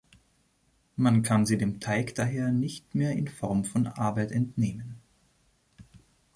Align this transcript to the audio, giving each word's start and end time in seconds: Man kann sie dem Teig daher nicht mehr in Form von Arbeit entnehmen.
Man 0.95 1.21
kann 1.21 1.45
sie 1.45 1.59
dem 1.59 1.79
Teig 1.79 2.15
daher 2.15 2.49
nicht 2.49 2.95
mehr 2.95 3.11
in 3.11 3.27
Form 3.27 3.63
von 3.65 3.85
Arbeit 3.85 4.31
entnehmen. 4.31 4.95